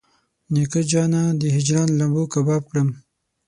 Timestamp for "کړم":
2.69-2.89